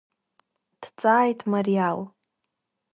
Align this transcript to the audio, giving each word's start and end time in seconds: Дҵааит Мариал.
Дҵааит 0.81 1.39
Мариал. 1.51 1.99